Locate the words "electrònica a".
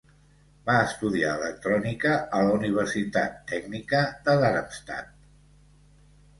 1.41-2.41